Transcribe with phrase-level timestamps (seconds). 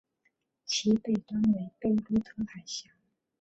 [0.65, 2.89] 其北端为贝洛特海峡。